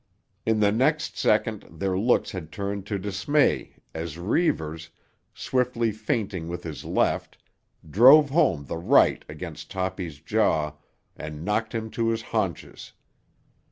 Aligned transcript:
In 0.47 0.61
the 0.61 0.71
next 0.71 1.15
second 1.15 1.63
their 1.69 1.95
looks 1.95 2.31
had 2.31 2.51
turned 2.51 2.87
to 2.87 2.97
dismay 2.97 3.75
as 3.93 4.17
Reivers, 4.17 4.89
swiftly 5.31 5.91
feinting 5.91 6.47
with 6.47 6.63
his 6.63 6.83
left, 6.83 7.37
drove 7.87 8.31
home 8.31 8.65
the 8.65 8.77
right 8.79 9.23
against 9.29 9.69
Toppy's 9.69 10.19
jaw 10.19 10.73
and 11.15 11.45
knocked 11.45 11.75
him 11.75 11.91
to 11.91 12.07
his 12.09 12.23
haunches. 12.23 12.93